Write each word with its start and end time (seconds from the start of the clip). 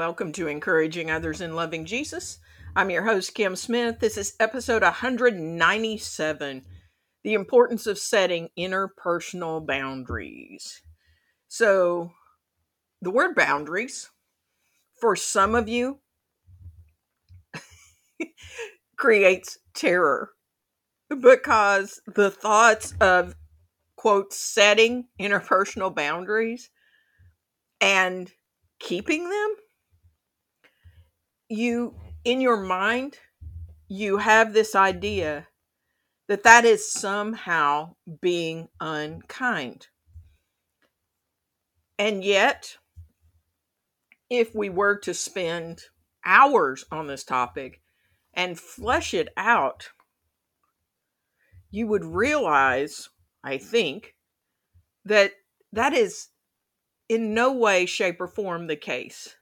welcome 0.00 0.32
to 0.32 0.48
Encouraging 0.48 1.10
Others 1.10 1.42
in 1.42 1.54
Loving 1.54 1.84
Jesus. 1.84 2.38
I'm 2.74 2.88
your 2.88 3.04
host, 3.04 3.34
Kim 3.34 3.54
Smith. 3.54 4.00
This 4.00 4.16
is 4.16 4.34
episode 4.40 4.80
197 4.80 6.62
The 7.22 7.34
Importance 7.34 7.86
of 7.86 7.98
Setting 7.98 8.48
Interpersonal 8.58 9.66
Boundaries. 9.66 10.80
So, 11.48 12.12
the 13.02 13.10
word 13.10 13.34
boundaries, 13.34 14.08
for 14.98 15.14
some 15.16 15.54
of 15.54 15.68
you, 15.68 15.98
creates 18.96 19.58
terror 19.74 20.30
because 21.10 22.00
the 22.06 22.30
thoughts 22.30 22.94
of, 23.02 23.34
quote, 23.96 24.32
setting 24.32 25.08
interpersonal 25.20 25.94
boundaries 25.94 26.70
and 27.82 28.32
keeping 28.78 29.28
them 29.28 29.56
you 31.50 31.94
in 32.24 32.40
your 32.40 32.56
mind 32.56 33.18
you 33.88 34.18
have 34.18 34.52
this 34.52 34.74
idea 34.74 35.48
that 36.28 36.44
that 36.44 36.64
is 36.64 36.92
somehow 36.92 37.94
being 38.20 38.68
unkind 38.80 39.88
and 41.98 42.22
yet 42.24 42.76
if 44.30 44.54
we 44.54 44.68
were 44.70 44.96
to 44.96 45.12
spend 45.12 45.82
hours 46.24 46.84
on 46.92 47.08
this 47.08 47.24
topic 47.24 47.80
and 48.32 48.58
flesh 48.58 49.12
it 49.12 49.28
out 49.36 49.90
you 51.70 51.86
would 51.86 52.04
realize 52.04 53.08
i 53.42 53.58
think 53.58 54.14
that 55.04 55.32
that 55.72 55.92
is 55.92 56.28
in 57.10 57.34
no 57.34 57.52
way, 57.52 57.86
shape, 57.86 58.20
or 58.20 58.28
form 58.28 58.68
the 58.68 58.76
case. 58.76 59.34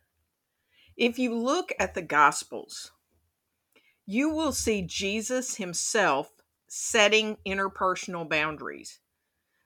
If 0.99 1.17
you 1.17 1.33
look 1.33 1.73
at 1.79 1.95
the 1.95 2.03
Gospels, 2.03 2.91
you 4.05 4.31
will 4.31 4.51
see 4.51 4.83
Jesus 4.83 5.55
himself 5.55 6.33
setting 6.67 7.37
interpersonal 7.47 8.29
boundaries. 8.29 8.99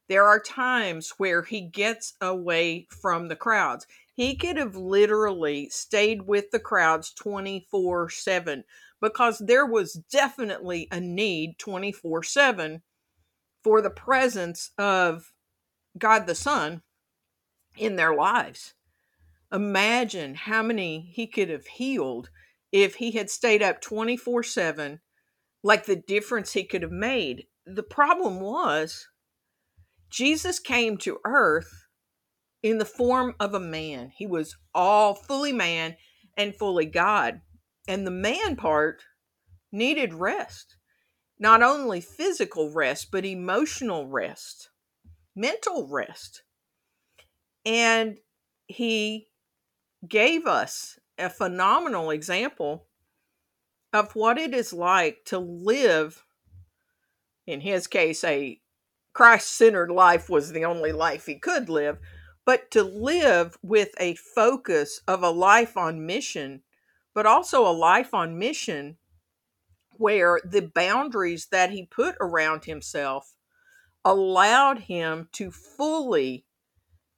There 0.09 0.27
are 0.27 0.39
times 0.39 1.15
where 1.17 1.43
he 1.43 1.63
gets 1.63 2.13
away 2.21 2.87
from 2.91 3.29
the 3.29 3.37
crowds. 3.37 3.87
He 4.13 4.37
could 4.37 4.59
have 4.59 4.77
literally 4.77 5.71
stayed 5.71 6.27
with 6.27 6.51
the 6.51 6.61
crowds 6.61 7.15
24 7.15 8.11
7 8.11 8.65
because 9.01 9.39
there 9.39 9.65
was 9.65 9.95
definitely 10.13 10.87
a 10.93 11.01
need 11.01 11.59
24 11.59 12.25
7 12.25 12.83
for 13.65 13.81
the 13.81 13.89
presence 13.89 14.73
of 14.77 15.33
God 15.97 16.27
the 16.27 16.35
Son 16.35 16.83
in 17.79 17.97
their 17.97 18.15
lives. 18.15 18.75
Imagine 19.53 20.35
how 20.35 20.63
many 20.63 21.13
he 21.13 21.27
could 21.27 21.51
have 21.51 21.67
healed 21.67 22.31
if 22.73 22.95
he 22.97 23.13
had 23.13 23.29
stayed 23.29 23.63
up 23.63 23.83
24 23.83 24.43
7, 24.43 25.01
like 25.63 25.85
the 25.85 25.97
difference 25.97 26.53
he 26.53 26.65
could 26.65 26.83
have 26.83 26.93
made. 26.93 27.45
The 27.67 27.83
problem 27.83 28.41
was, 28.41 29.09
Jesus 30.11 30.59
came 30.59 30.97
to 30.99 31.19
earth 31.25 31.87
in 32.63 32.79
the 32.79 32.87
form 32.87 33.35
of 33.39 33.55
a 33.55 33.61
man. 33.61 34.13
He 34.17 34.27
was 34.27 34.57
all 34.75 35.15
fully 35.15 35.53
man 35.53 35.97
and 36.37 36.57
fully 36.57 36.87
God. 36.87 37.43
And 37.87 38.07
the 38.07 38.13
man 38.13 38.57
part 38.57 39.03
needed 39.71 40.15
rest. 40.15 40.77
Not 41.39 41.63
only 41.63 42.01
physical 42.01 42.71
rest, 42.71 43.09
but 43.11 43.25
emotional 43.25 44.07
rest, 44.07 44.71
mental 45.35 45.89
rest. 45.89 46.43
And 47.65 48.19
he 48.67 49.29
gave 50.09 50.47
us 50.47 50.99
a 51.19 51.31
phenomenal 51.31 52.11
example 52.11 52.87
of 53.93 54.15
what 54.15 54.39
it 54.39 54.55
is 54.55 54.73
like 54.73 55.25
to 55.27 55.39
live, 55.39 56.25
in 57.47 57.61
his 57.61 57.87
case, 57.87 58.25
a 58.25 58.61
Christ 59.13 59.51
centered 59.51 59.91
life 59.91 60.31
was 60.31 60.53
the 60.53 60.65
only 60.65 60.93
life 60.93 61.27
he 61.27 61.35
could 61.35 61.69
live, 61.69 61.99
but 62.47 62.71
to 62.71 62.83
live 62.83 63.59
with 63.63 63.91
a 64.01 64.15
focus 64.15 65.01
of 65.07 65.23
a 65.23 65.31
life 65.31 65.77
on 65.77 66.07
mission, 66.07 66.63
but 67.15 67.27
also 67.27 67.67
a 67.67 67.71
life 67.73 68.15
on 68.15 68.39
mission 68.39 68.97
where 69.99 70.41
the 70.45 70.63
boundaries 70.63 71.49
that 71.53 71.71
he 71.71 71.87
put 71.87 72.17
around 72.21 72.65
himself 72.65 73.35
allowed 74.05 74.79
him 74.79 75.29
to 75.33 75.51
fully 75.51 76.45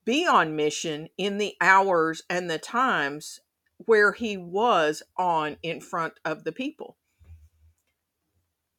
be 0.04 0.26
on 0.26 0.56
mission 0.56 1.08
in 1.16 1.38
the 1.38 1.54
hours 1.60 2.22
and 2.28 2.50
the 2.50 2.58
times 2.58 3.40
where 3.78 4.12
he 4.12 4.36
was 4.36 5.02
on 5.16 5.56
in 5.62 5.80
front 5.80 6.14
of 6.24 6.44
the 6.44 6.52
people. 6.52 6.96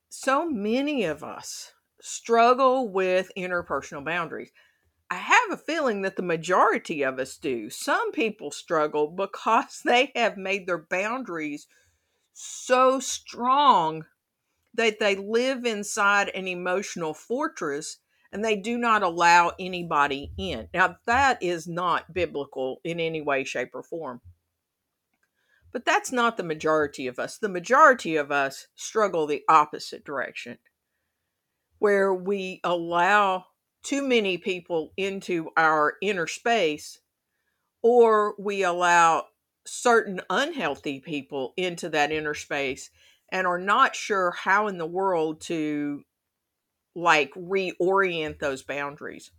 So 0.09 0.49
many 0.49 1.03
of 1.03 1.23
us 1.23 1.73
struggle 2.01 2.87
with 2.87 3.31
interpersonal 3.37 4.05
boundaries. 4.05 4.51
I 5.09 5.15
have 5.15 5.51
a 5.51 5.57
feeling 5.57 6.01
that 6.01 6.15
the 6.15 6.23
majority 6.23 7.03
of 7.03 7.19
us 7.19 7.37
do. 7.37 7.69
Some 7.69 8.11
people 8.11 8.51
struggle 8.51 9.07
because 9.07 9.81
they 9.85 10.11
have 10.15 10.37
made 10.37 10.67
their 10.67 10.77
boundaries 10.77 11.67
so 12.33 12.99
strong 12.99 14.05
that 14.73 14.99
they 14.99 15.15
live 15.15 15.65
inside 15.65 16.29
an 16.29 16.47
emotional 16.47 17.13
fortress 17.13 17.97
and 18.35 18.43
they 18.43 18.57
do 18.57 18.77
not 18.77 19.01
allow 19.01 19.53
anybody 19.57 20.33
in. 20.37 20.67
Now, 20.73 20.97
that 21.05 21.41
is 21.41 21.69
not 21.69 22.13
biblical 22.13 22.81
in 22.83 22.99
any 22.99 23.21
way, 23.21 23.45
shape, 23.45 23.69
or 23.73 23.81
form. 23.81 24.19
But 25.71 25.85
that's 25.85 26.11
not 26.11 26.35
the 26.35 26.43
majority 26.43 27.07
of 27.07 27.17
us. 27.17 27.37
The 27.37 27.47
majority 27.47 28.17
of 28.17 28.33
us 28.33 28.67
struggle 28.75 29.25
the 29.25 29.43
opposite 29.47 30.03
direction, 30.03 30.57
where 31.79 32.13
we 32.13 32.59
allow 32.65 33.45
too 33.83 34.05
many 34.05 34.37
people 34.37 34.91
into 34.97 35.51
our 35.55 35.93
inner 36.01 36.27
space, 36.27 36.99
or 37.81 38.35
we 38.37 38.63
allow 38.63 39.27
certain 39.65 40.19
unhealthy 40.29 40.99
people 40.99 41.53
into 41.55 41.87
that 41.87 42.11
inner 42.11 42.33
space 42.33 42.89
and 43.31 43.47
are 43.47 43.59
not 43.59 43.95
sure 43.95 44.31
how 44.31 44.67
in 44.67 44.77
the 44.77 44.85
world 44.85 45.39
to 45.39 46.03
like 46.95 47.33
reorient 47.33 48.39
those 48.39 48.63
boundaries. 48.63 49.31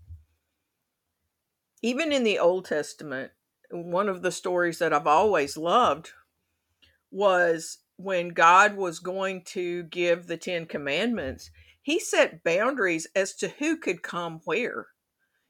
Even 1.83 2.13
in 2.13 2.25
the 2.25 2.39
Old 2.39 2.67
Testament, 2.67 3.33
one 3.71 4.09
of 4.09 4.23
the 4.23 4.33
stories 4.33 4.79
that 4.79 4.93
I've 4.93 5.07
always 5.07 5.57
loved 5.57 6.11
was 7.11 7.79
when 7.97 8.29
God 8.29 8.77
was 8.77 8.99
going 8.99 9.43
to 9.47 9.85
give 9.85 10.27
the 10.27 10.37
10 10.37 10.67
commandments, 10.67 11.51
he 11.83 11.99
set 11.99 12.45
boundaries 12.45 13.07
as 13.15 13.35
to 13.37 13.49
who 13.49 13.77
could 13.77 14.03
come 14.03 14.41
where. 14.45 14.89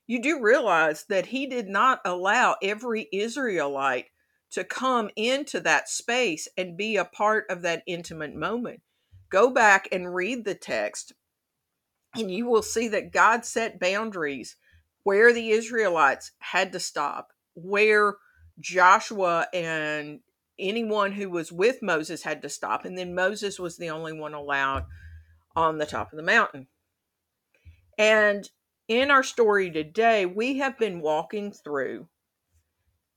You 0.06 0.22
do 0.22 0.40
realize 0.40 1.04
that 1.08 1.26
he 1.26 1.46
did 1.46 1.68
not 1.68 2.00
allow 2.04 2.56
every 2.62 3.08
Israelite 3.12 4.06
to 4.52 4.62
come 4.62 5.10
into 5.16 5.58
that 5.60 5.88
space 5.88 6.46
and 6.56 6.76
be 6.76 6.96
a 6.96 7.04
part 7.04 7.46
of 7.50 7.62
that 7.62 7.82
intimate 7.86 8.34
moment. 8.34 8.80
Go 9.28 9.50
back 9.50 9.88
and 9.90 10.14
read 10.14 10.44
the 10.44 10.54
text 10.54 11.12
and 12.18 12.30
you 12.30 12.46
will 12.46 12.62
see 12.62 12.88
that 12.88 13.12
God 13.12 13.44
set 13.44 13.80
boundaries 13.80 14.56
where 15.02 15.32
the 15.32 15.50
Israelites 15.50 16.32
had 16.38 16.72
to 16.72 16.80
stop, 16.80 17.32
where 17.54 18.16
Joshua 18.58 19.46
and 19.52 20.20
anyone 20.58 21.12
who 21.12 21.30
was 21.30 21.52
with 21.52 21.82
Moses 21.82 22.22
had 22.22 22.42
to 22.42 22.48
stop, 22.48 22.84
and 22.84 22.96
then 22.96 23.14
Moses 23.14 23.58
was 23.58 23.76
the 23.76 23.90
only 23.90 24.12
one 24.12 24.34
allowed 24.34 24.86
on 25.54 25.78
the 25.78 25.86
top 25.86 26.12
of 26.12 26.16
the 26.16 26.22
mountain. 26.22 26.66
And 27.98 28.48
in 28.88 29.10
our 29.10 29.22
story 29.22 29.70
today, 29.70 30.26
we 30.26 30.58
have 30.58 30.78
been 30.78 31.00
walking 31.00 31.52
through 31.52 32.08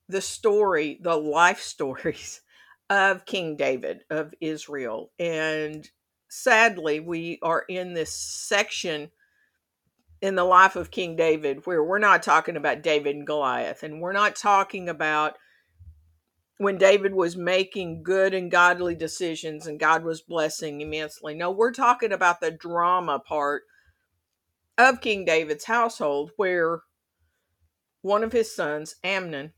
the 0.08 0.22
story, 0.22 1.00
the 1.02 1.16
life 1.16 1.60
stories 1.62 2.42
of 2.90 3.26
King 3.26 3.56
David 3.56 4.02
of 4.10 4.34
Israel. 4.42 5.12
And 5.20 5.88
sadly, 6.30 7.00
we 7.00 7.40
are 7.42 7.66
in 7.68 7.94
this 7.94 8.14
section 8.14 9.12
in 10.22 10.36
the 10.36 10.44
life 10.44 10.76
of 10.76 10.92
King 10.92 11.16
David 11.16 11.66
where 11.66 11.84
we're 11.84 12.00
not 12.00 12.24
talking 12.24 12.56
about 12.56 12.84
David 12.84 13.16
and 13.16 13.28
Goliath, 13.28 13.84
and 13.84 14.02
we're 14.02 14.14
not 14.14 14.36
talking 14.36 14.88
about 14.88 15.38
when 16.58 16.78
David 16.78 17.14
was 17.14 17.38
making 17.38 18.04
good 18.04 18.34
and 18.34 18.52
godly 18.52 18.94
decisions 18.94 19.66
and 19.66 19.80
God 19.80 20.04
was 20.04 20.22
blessing 20.22 20.82
immensely. 20.82 21.34
No, 21.34 21.52
we're 21.52 21.72
talking 21.72 22.12
about 22.12 22.42
the 22.42 22.52
drama 22.52 23.20
part 23.20 23.64
of 24.78 25.00
King 25.00 25.24
David's 25.24 25.66
household 25.66 26.32
where 26.36 26.82
one 28.02 28.24
of 28.24 28.34
his 28.34 28.54
sons, 28.54 28.96
Amnon, 29.04 29.54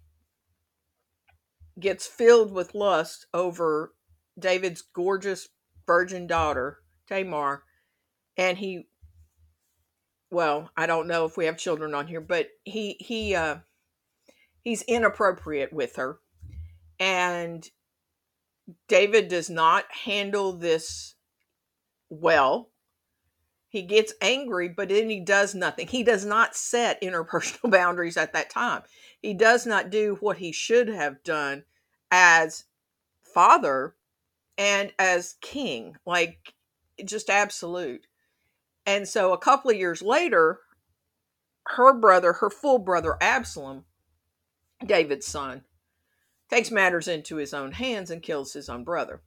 gets 1.79 2.06
filled 2.06 2.51
with 2.51 2.75
lust 2.75 3.25
over 3.33 3.94
David's 4.38 4.83
gorgeous 4.83 5.50
virgin 5.92 6.26
daughter, 6.26 6.78
Tamar, 7.06 7.64
and 8.38 8.58
he 8.58 8.88
well, 10.30 10.70
I 10.78 10.86
don't 10.86 11.10
know 11.10 11.26
if 11.26 11.36
we 11.36 11.48
have 11.48 11.58
children 11.58 11.94
on 11.94 12.08
here, 12.08 12.22
but 12.22 12.48
he 12.64 12.96
he 13.02 13.36
uh 13.36 13.58
he's 14.62 14.84
inappropriate 14.84 15.74
with 15.74 15.98
her. 15.98 16.20
And 16.98 17.70
David 18.88 19.28
does 19.28 19.50
not 19.50 19.84
handle 19.92 20.54
this 20.54 21.16
well. 22.10 22.70
He 23.68 23.82
gets 23.82 24.14
angry, 24.22 24.70
but 24.70 24.88
then 24.88 25.10
he 25.10 25.20
does 25.20 25.54
nothing. 25.54 25.88
He 25.88 26.04
does 26.04 26.24
not 26.24 26.56
set 26.56 27.02
interpersonal 27.02 27.70
boundaries 27.78 28.16
at 28.16 28.32
that 28.32 28.50
time. 28.50 28.84
He 29.22 29.34
does 29.34 29.66
not 29.66 29.90
do 29.90 30.16
what 30.22 30.38
he 30.38 30.54
should 30.54 30.88
have 30.88 31.22
done 31.24 31.66
as 32.10 32.64
father 33.22 33.96
and 34.62 34.94
as 35.00 35.38
king, 35.42 35.96
like 36.06 36.54
just 37.04 37.31
absolute. 37.31 38.06
And 38.86 39.08
so 39.08 39.34
a 39.34 39.40
couple 39.40 39.72
of 39.72 39.78
years 39.78 40.04
later, 40.04 40.60
her 41.66 42.00
brother, 42.00 42.34
her 42.34 42.52
full 42.52 42.78
brother 42.78 43.18
Absalom, 43.19 43.86
David's 44.86 45.25
son, 45.25 45.63
takes 46.48 46.69
matters 46.69 47.08
into 47.08 47.38
his 47.38 47.56
own 47.56 47.72
hands 47.72 48.12
and 48.12 48.22
kills 48.22 48.54
his 48.54 48.69
own 48.69 48.84
brother. 48.84 49.24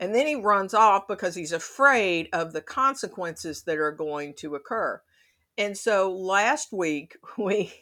And 0.00 0.14
then 0.14 0.26
he 0.26 0.34
runs 0.34 0.72
off 0.72 1.06
because 1.06 1.34
he's 1.34 1.52
afraid 1.52 2.30
of 2.32 2.54
the 2.54 2.62
consequences 2.62 3.62
that 3.64 3.76
are 3.76 3.92
going 3.92 4.32
to 4.38 4.54
occur. 4.54 5.02
And 5.58 5.76
so 5.76 6.10
last 6.10 6.72
week 6.72 7.18
we 7.38 7.74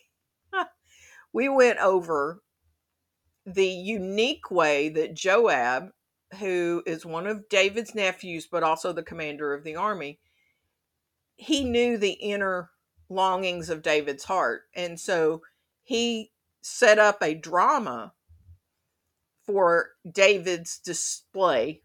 we 1.32 1.48
went 1.48 1.78
over 1.78 2.42
the 3.46 3.68
unique 3.68 4.50
way 4.50 4.88
that 4.88 5.14
Joab, 5.14 5.90
who 6.34 6.82
is 6.86 7.06
one 7.06 7.26
of 7.26 7.48
David's 7.48 7.94
nephews 7.94 8.46
but 8.46 8.62
also 8.62 8.92
the 8.92 9.02
commander 9.02 9.54
of 9.54 9.64
the 9.64 9.76
army, 9.76 10.18
he 11.36 11.64
knew 11.64 11.96
the 11.96 12.12
inner 12.12 12.70
longings 13.08 13.70
of 13.70 13.82
David's 13.82 14.24
heart. 14.24 14.62
And 14.74 14.98
so 14.98 15.42
he 15.82 16.32
set 16.60 16.98
up 16.98 17.22
a 17.22 17.34
drama 17.34 18.12
for 19.44 19.90
David's 20.10 20.78
display 20.78 21.82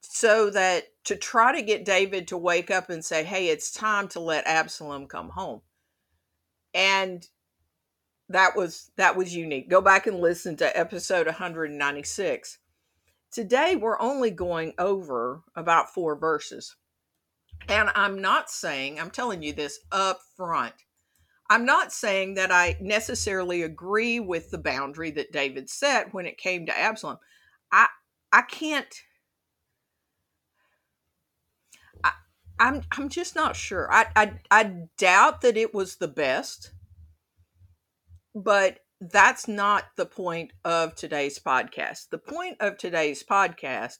so 0.00 0.50
that 0.50 0.84
to 1.04 1.16
try 1.16 1.54
to 1.54 1.62
get 1.62 1.84
David 1.84 2.28
to 2.28 2.36
wake 2.36 2.70
up 2.70 2.90
and 2.90 3.04
say, 3.04 3.24
Hey, 3.24 3.48
it's 3.48 3.70
time 3.70 4.08
to 4.08 4.20
let 4.20 4.46
Absalom 4.46 5.06
come 5.06 5.30
home. 5.30 5.60
And 6.74 7.26
that 8.28 8.56
was 8.56 8.90
that 8.96 9.16
was 9.16 9.34
unique. 9.34 9.70
Go 9.70 9.80
back 9.80 10.06
and 10.06 10.20
listen 10.20 10.56
to 10.56 10.78
episode 10.78 11.26
196. 11.26 12.58
Today 13.30 13.76
we're 13.76 14.00
only 14.00 14.30
going 14.30 14.74
over 14.78 15.42
about 15.56 15.92
four 15.92 16.16
verses. 16.16 16.76
And 17.68 17.90
I'm 17.94 18.20
not 18.20 18.50
saying, 18.50 19.00
I'm 19.00 19.10
telling 19.10 19.42
you 19.42 19.52
this 19.52 19.80
up 19.92 20.20
front. 20.36 20.74
I'm 21.50 21.64
not 21.64 21.92
saying 21.92 22.34
that 22.34 22.52
I 22.52 22.76
necessarily 22.80 23.62
agree 23.62 24.20
with 24.20 24.50
the 24.50 24.58
boundary 24.58 25.10
that 25.12 25.32
David 25.32 25.70
set 25.70 26.12
when 26.12 26.26
it 26.26 26.36
came 26.36 26.66
to 26.66 26.78
Absalom. 26.78 27.18
I 27.72 27.88
I 28.32 28.42
can't 28.42 28.94
I, 32.04 32.12
I'm 32.60 32.82
I'm 32.92 33.08
just 33.08 33.34
not 33.34 33.56
sure. 33.56 33.90
I, 33.90 34.06
I 34.14 34.32
I 34.50 34.72
doubt 34.98 35.40
that 35.40 35.56
it 35.56 35.72
was 35.74 35.96
the 35.96 36.08
best, 36.08 36.72
but 38.34 38.80
that's 39.00 39.46
not 39.46 39.84
the 39.96 40.06
point 40.06 40.52
of 40.64 40.94
today's 40.94 41.38
podcast. 41.38 42.08
The 42.10 42.18
point 42.18 42.56
of 42.60 42.76
today's 42.76 43.22
podcast 43.22 43.98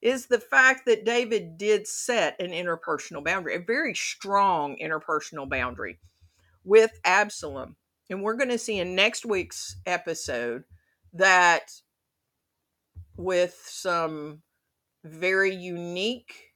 is 0.00 0.26
the 0.26 0.40
fact 0.40 0.86
that 0.86 1.04
David 1.04 1.58
did 1.58 1.86
set 1.86 2.40
an 2.40 2.50
interpersonal 2.50 3.24
boundary, 3.24 3.56
a 3.56 3.60
very 3.60 3.94
strong 3.94 4.76
interpersonal 4.82 5.48
boundary 5.48 5.98
with 6.64 6.92
Absalom. 7.04 7.76
And 8.08 8.22
we're 8.22 8.36
going 8.36 8.50
to 8.50 8.58
see 8.58 8.78
in 8.78 8.94
next 8.94 9.26
week's 9.26 9.76
episode 9.84 10.64
that 11.12 11.70
with 13.16 13.60
some 13.66 14.42
very 15.04 15.54
unique 15.54 16.52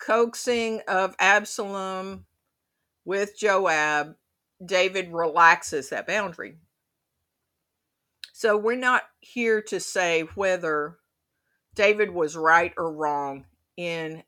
coaxing 0.00 0.80
of 0.88 1.14
Absalom 1.18 2.24
with 3.04 3.38
Joab, 3.38 4.14
David 4.64 5.12
relaxes 5.12 5.90
that 5.90 6.06
boundary. 6.06 6.56
So 8.32 8.56
we're 8.56 8.76
not 8.76 9.02
here 9.20 9.62
to 9.62 9.78
say 9.78 10.22
whether 10.34 10.98
David 11.74 12.10
was 12.10 12.36
right 12.36 12.72
or 12.76 12.92
wrong 12.92 13.46
in 13.76 14.22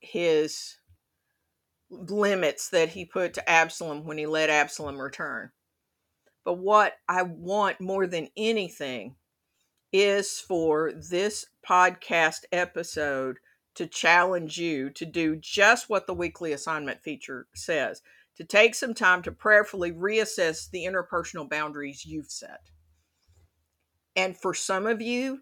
his 0.00 0.76
limits 1.90 2.68
that 2.70 2.90
he 2.90 3.04
put 3.04 3.34
to 3.34 3.48
Absalom 3.48 4.04
when 4.04 4.18
he 4.18 4.26
let 4.26 4.50
Absalom 4.50 5.00
return. 5.00 5.50
But 6.44 6.58
what 6.58 6.94
I 7.08 7.22
want 7.22 7.80
more 7.80 8.06
than 8.06 8.28
anything 8.36 9.16
is 9.92 10.38
for 10.38 10.92
this 10.92 11.46
podcast 11.68 12.44
episode 12.52 13.38
to 13.74 13.86
challenge 13.86 14.58
you 14.58 14.90
to 14.90 15.04
do 15.04 15.36
just 15.36 15.88
what 15.88 16.06
the 16.06 16.14
weekly 16.14 16.52
assignment 16.52 17.02
feature 17.02 17.46
says 17.54 18.02
to 18.36 18.44
take 18.44 18.74
some 18.74 18.94
time 18.94 19.22
to 19.22 19.32
prayerfully 19.32 19.92
reassess 19.92 20.70
the 20.70 20.84
interpersonal 20.84 21.48
boundaries 21.48 22.04
you've 22.04 22.30
set. 22.30 22.60
And 24.14 24.36
for 24.36 24.54
some 24.54 24.86
of 24.86 25.00
you, 25.00 25.40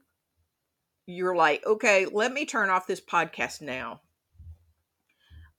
you're 1.07 1.37
like, 1.37 1.65
okay, 1.67 2.07
let 2.07 2.33
me 2.33 2.47
turn 2.47 2.71
off 2.71 2.87
this 2.87 3.01
podcast 3.01 3.61
now. 3.61 4.01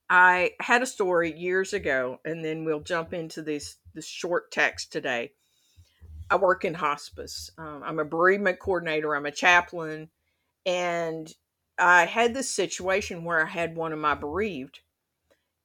I 0.09 0.51
had 0.59 0.81
a 0.81 0.87
story 0.87 1.37
years 1.37 1.73
ago, 1.73 2.19
and 2.25 2.43
then 2.45 2.63
we'll 2.63 2.81
jump 2.81 3.13
into 3.13 3.41
this 3.41 3.77
this 3.93 4.05
short 4.05 4.51
text 4.51 4.91
today. 4.91 5.31
I 6.29 6.35
work 6.35 6.65
in 6.65 6.73
hospice. 6.73 7.49
Um, 7.57 7.81
I'm 7.83 7.99
a 7.99 8.05
bereavement 8.05 8.59
coordinator. 8.59 9.15
I'm 9.15 9.25
a 9.25 9.31
chaplain, 9.31 10.09
and 10.65 11.31
I 11.77 12.05
had 12.05 12.33
this 12.33 12.49
situation 12.49 13.23
where 13.23 13.45
I 13.45 13.49
had 13.49 13.75
one 13.75 13.93
of 13.93 13.99
my 13.99 14.15
bereaved, 14.15 14.79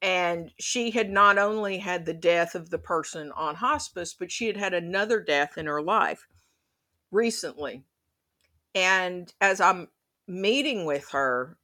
and 0.02 0.50
she 0.58 0.90
had 0.90 1.10
not 1.10 1.36
only 1.38 1.78
had 1.78 2.06
the 2.06 2.14
death 2.14 2.54
of 2.54 2.70
the 2.70 2.78
person 2.78 3.32
on 3.32 3.56
hospice, 3.56 4.14
but 4.14 4.32
she 4.32 4.46
had 4.46 4.56
had 4.56 4.72
another 4.72 5.20
death 5.20 5.58
in 5.58 5.66
her 5.66 5.82
life 5.82 6.26
recently. 7.10 7.84
And 8.74 9.32
as 9.40 9.60
I'm 9.60 9.88
meeting 10.26 10.86
with 10.86 11.10
her, 11.10 11.58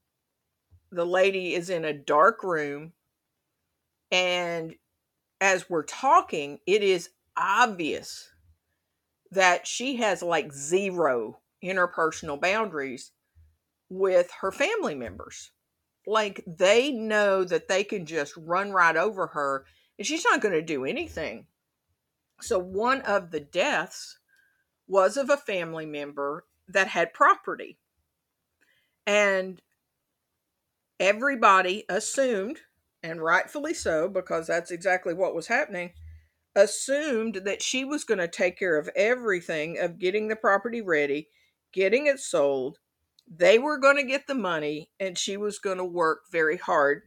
the 0.91 1.07
lady 1.07 1.55
is 1.55 1.71
in 1.71 1.85
a 1.85 1.93
dark 1.93 2.43
room. 2.43 2.93
And 4.11 4.75
as 5.41 5.71
we're 5.71 5.83
talking, 5.83 6.59
it 6.67 6.83
is 6.83 7.11
obvious 7.37 8.29
that 9.31 9.67
she 9.67 9.97
has 9.97 10.23
like 10.23 10.53
zero 10.53 11.41
interpersonal 11.63 12.41
boundaries 12.41 13.13
with 13.89 14.31
her 14.41 14.53
family 14.53 14.95
members. 14.95 15.51
Like 16.07 16.45
they 16.47 16.93
know 16.93 17.45
that 17.45 17.69
they 17.69 17.85
can 17.85 18.07
just 18.07 18.37
run 18.37 18.71
right 18.71 18.97
over 18.97 19.29
her 19.29 19.65
and 19.99 20.07
she's 20.07 20.25
not 20.25 20.41
going 20.41 20.55
to 20.55 20.63
do 20.63 20.85
anything. 20.85 21.47
So, 22.41 22.59
one 22.59 23.01
of 23.03 23.31
the 23.31 23.41
deaths 23.41 24.19
was 24.87 25.17
of 25.17 25.31
a 25.31 25.37
family 25.37 25.87
member 25.87 26.45
that 26.69 26.89
had 26.89 27.15
property. 27.15 27.79
And 29.07 29.63
everybody 31.01 31.85
assumed, 31.89 32.61
and 33.03 33.23
rightfully 33.23 33.73
so, 33.73 34.09
because 34.09 34.47
that's 34.47 34.71
exactly 34.71 35.15
what 35.15 35.35
was 35.35 35.47
happening, 35.47 35.93
assumed 36.55 37.37
that 37.45 37.63
she 37.63 37.85
was 37.85 38.05
going 38.05 38.19
to 38.19 38.29
take 38.29 38.59
care 38.59 38.79
of 38.79 38.91
everything 38.97 39.79
of 39.79 39.99
getting 39.99 40.29
the 40.29 40.37
property 40.37 40.81
ready, 40.81 41.29
getting 41.73 42.07
it 42.07 42.21
sold. 42.21 42.79
They 43.29 43.59
were 43.59 43.79
going 43.79 43.97
to 43.97 44.03
get 44.03 44.27
the 44.27 44.35
money, 44.35 44.91
and 45.01 45.19
she 45.19 45.37
was 45.37 45.59
going 45.59 45.79
to 45.79 45.85
work 45.85 46.23
very 46.31 46.57
hard. 46.57 47.03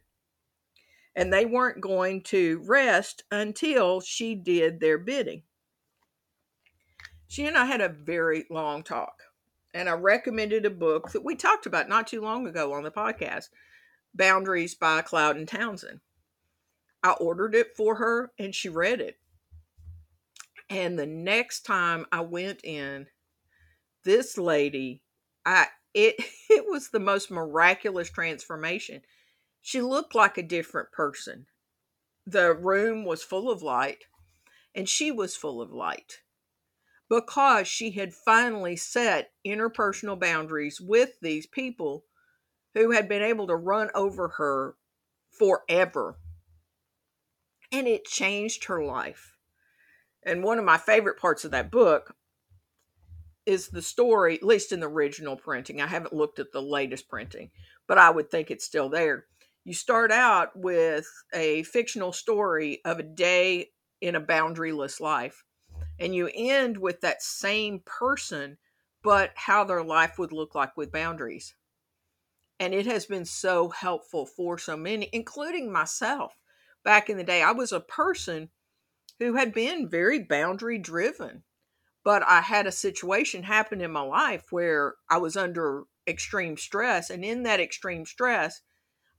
And 1.16 1.32
they 1.32 1.44
weren't 1.44 1.80
going 1.80 2.22
to 2.24 2.62
rest 2.64 3.24
until 3.30 4.00
she 4.00 4.34
did 4.34 4.80
their 4.80 4.98
bidding. 4.98 5.42
She 7.26 7.46
and 7.46 7.56
I 7.56 7.64
had 7.64 7.80
a 7.80 7.88
very 7.88 8.44
long 8.50 8.82
talk, 8.82 9.22
and 9.72 9.88
I 9.88 9.92
recommended 9.92 10.66
a 10.66 10.70
book 10.70 11.12
that 11.12 11.24
we 11.24 11.36
talked 11.36 11.66
about 11.66 11.88
not 11.88 12.06
too 12.06 12.20
long 12.20 12.46
ago 12.46 12.72
on 12.72 12.82
the 12.82 12.90
podcast 12.90 13.48
Boundaries 14.14 14.74
by 14.74 15.02
Cloud 15.02 15.36
and 15.36 15.46
Townsend. 15.46 16.00
I 17.02 17.12
ordered 17.12 17.54
it 17.54 17.76
for 17.76 17.96
her 17.96 18.32
and 18.38 18.54
she 18.54 18.68
read 18.68 19.00
it. 19.00 19.18
And 20.68 20.98
the 20.98 21.06
next 21.06 21.62
time 21.62 22.06
I 22.12 22.20
went 22.20 22.64
in, 22.64 23.06
this 24.04 24.38
lady, 24.38 25.02
I 25.44 25.66
it 25.94 26.16
it 26.50 26.64
was 26.68 26.88
the 26.88 27.00
most 27.00 27.30
miraculous 27.30 28.10
transformation. 28.10 29.02
She 29.60 29.80
looked 29.80 30.14
like 30.14 30.38
a 30.38 30.42
different 30.42 30.92
person. 30.92 31.46
The 32.26 32.54
room 32.54 33.04
was 33.04 33.22
full 33.22 33.50
of 33.50 33.62
light 33.62 34.04
and 34.74 34.88
she 34.88 35.10
was 35.10 35.36
full 35.36 35.60
of 35.60 35.72
light 35.72 36.20
because 37.08 37.66
she 37.66 37.90
had 37.90 38.14
finally 38.14 38.76
set 38.76 39.32
interpersonal 39.44 40.18
boundaries 40.18 40.80
with 40.80 41.18
these 41.20 41.46
people 41.46 42.04
who 42.74 42.92
had 42.92 43.08
been 43.08 43.22
able 43.22 43.48
to 43.48 43.56
run 43.56 43.90
over 43.94 44.28
her 44.38 44.76
forever. 45.36 46.18
And 47.72 47.88
it 47.88 48.04
changed 48.04 48.64
her 48.64 48.84
life. 48.84 49.36
And 50.22 50.44
one 50.44 50.58
of 50.58 50.64
my 50.64 50.76
favorite 50.76 51.18
parts 51.18 51.44
of 51.44 51.50
that 51.50 51.70
book 51.70 52.14
is 53.46 53.68
the 53.68 53.82
story, 53.82 54.36
at 54.36 54.42
least 54.42 54.72
in 54.72 54.80
the 54.80 54.88
original 54.88 55.36
printing. 55.36 55.80
I 55.80 55.86
haven't 55.86 56.12
looked 56.12 56.38
at 56.38 56.52
the 56.52 56.62
latest 56.62 57.08
printing, 57.08 57.50
but 57.86 57.98
I 57.98 58.10
would 58.10 58.30
think 58.30 58.50
it's 58.50 58.64
still 58.64 58.88
there. 58.88 59.26
You 59.64 59.74
start 59.74 60.10
out 60.10 60.50
with 60.54 61.06
a 61.34 61.62
fictional 61.64 62.12
story 62.12 62.80
of 62.84 62.98
a 62.98 63.04
day 63.04 63.68
in 64.00 64.14
a 64.14 64.20
boundaryless 64.20 65.00
life, 65.00 65.44
and 65.98 66.14
you 66.14 66.30
end 66.34 66.78
with 66.78 67.00
that 67.02 67.22
same 67.22 67.82
person, 67.84 68.58
but 69.02 69.32
how 69.34 69.64
their 69.64 69.84
life 69.84 70.18
would 70.18 70.32
look 70.32 70.54
like 70.54 70.76
with 70.76 70.92
boundaries. 70.92 71.54
And 72.58 72.74
it 72.74 72.86
has 72.86 73.06
been 73.06 73.24
so 73.24 73.70
helpful 73.70 74.26
for 74.26 74.58
so 74.58 74.76
many, 74.76 75.08
including 75.12 75.72
myself. 75.72 76.34
Back 76.84 77.10
in 77.10 77.16
the 77.16 77.24
day, 77.24 77.42
I 77.42 77.52
was 77.52 77.72
a 77.72 77.80
person 77.80 78.50
who 79.18 79.34
had 79.34 79.52
been 79.52 79.88
very 79.88 80.18
boundary 80.18 80.78
driven 80.78 81.42
but 82.04 82.22
I 82.26 82.40
had 82.40 82.66
a 82.66 82.72
situation 82.72 83.42
happen 83.42 83.80
in 83.80 83.90
my 83.90 84.02
life 84.02 84.46
where 84.50 84.94
I 85.10 85.18
was 85.18 85.36
under 85.36 85.84
extreme 86.06 86.56
stress. 86.56 87.10
And 87.10 87.24
in 87.24 87.42
that 87.42 87.60
extreme 87.60 88.06
stress, 88.06 88.60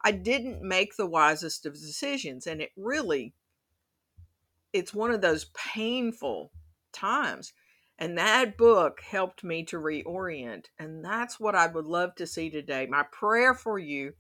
I 0.04 0.12
didn't 0.12 0.62
make 0.62 0.96
the 0.96 1.06
wisest 1.06 1.66
of 1.66 1.74
decisions. 1.74 2.48
And 2.48 2.62
it 2.62 2.72
really, 2.76 3.34
it's 4.74 4.94
one 4.94 5.12
of 5.12 5.22
those 5.22 5.46
painful 5.54 6.52
times. 6.92 7.54
And 8.00 8.18
that 8.18 8.58
book 8.58 9.02
helped 9.02 9.44
me 9.44 9.64
to 9.66 9.78
reorient. 9.78 10.66
And 10.80 11.06
that's 11.06 11.40
what 11.40 11.54
I 11.54 11.68
would 11.68 11.86
love 11.86 12.16
to 12.16 12.26
see 12.26 12.50
today. 12.50 12.88
My 12.88 13.04
prayer 13.12 13.54
for 13.54 13.78
you 13.78 14.14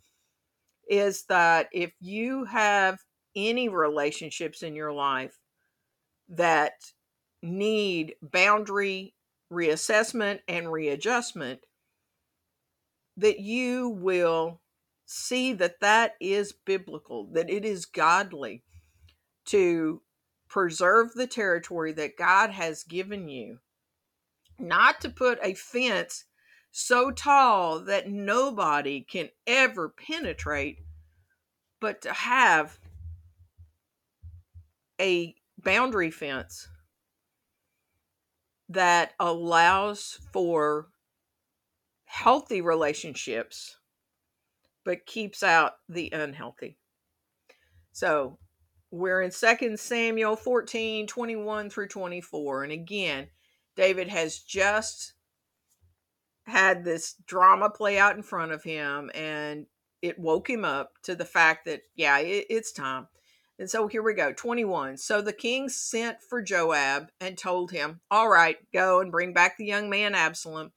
is 0.88 1.24
that 1.30 1.68
if 1.72 1.91
you 2.00 2.46
have 2.46 3.00
any 3.36 3.70
relationships 3.70 4.62
in 4.62 4.75
your 4.75 4.94
life 4.94 5.39
that 6.30 6.74
need 7.41 8.15
boundary 8.21 9.13
reassessment 9.51 10.39
and 10.48 10.71
readjustment, 10.71 11.62
that 13.17 13.39
you 13.39 13.89
will 13.89 14.62
see 15.05 15.53
that 15.53 15.81
that 15.81 16.13
is 16.21 16.53
biblical, 16.53 17.27
that 17.33 17.50
it 17.50 17.65
is 17.65 17.86
godly 17.86 18.63
to 19.45 20.01
preserve 20.48 21.13
the 21.13 21.27
territory 21.27 21.91
that 21.93 22.17
God 22.17 22.51
has 22.51 22.83
given 22.83 23.27
you, 23.27 23.60
not 24.57 25.01
to 25.01 25.10
put 25.10 25.39
a 25.43 25.53
fence 25.53 26.25
so 26.71 27.12
tall 27.12 27.79
that 27.81 28.10
nobody 28.10 29.01
can 29.01 29.29
ever 29.45 29.89
penetrate, 29.89 30.79
but 31.81 32.01
to 32.01 32.13
have 32.13 32.79
a 35.00 35.36
boundary 35.57 36.12
fence 36.12 36.69
that 38.74 39.13
allows 39.20 40.20
for 40.32 40.88
healthy 42.06 42.62
relationships 42.62 43.78
but 44.84 45.06
keeps 45.06 45.44
out 45.44 45.74
the 45.88 46.10
unhealthy. 46.12 46.78
So 47.92 48.38
we're 48.90 49.22
in 49.22 49.32
2 49.32 49.78
Samuel 49.78 50.36
14 50.36 51.08
21 51.08 51.70
through 51.70 51.88
24. 51.88 52.63
And 52.63 52.74
again, 52.74 53.28
David 53.75 54.08
has 54.08 54.40
just 54.40 55.13
had 56.46 56.84
this 56.84 57.16
drama 57.25 57.70
play 57.70 57.98
out 57.98 58.16
in 58.16 58.24
front 58.24 58.51
of 58.51 58.63
him, 58.63 59.12
and 59.13 59.68
it 60.01 60.20
woke 60.20 60.50
him 60.50 60.66
up 60.66 60.94
to 61.04 61.16
the 61.16 61.25
fact 61.25 61.66
that, 61.66 61.82
yeah, 61.96 62.18
it, 62.20 62.48
it's 62.50 62.72
time. 62.72 63.08
And 63.60 63.70
so 63.70 63.88
here 63.88 64.01
we 64.01 64.13
go 64.13 64.34
21. 64.34 64.98
So 64.98 65.22
the 65.22 65.34
king 65.34 65.70
sent 65.70 66.17
for 66.27 66.41
Joab 66.41 67.10
and 67.20 67.38
told 67.38 67.72
him, 67.72 68.01
All 68.10 68.27
right, 68.27 68.58
go 68.74 69.01
and 69.01 69.12
bring 69.12 69.34
back 69.34 69.58
the 69.58 69.65
young 69.65 69.89
man 69.89 70.15
Absalom. 70.15 70.72